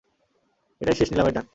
এটাই 0.81 0.95
শেষ 0.95 1.09
নিলামের 1.11 1.33
ডাক। 1.33 1.45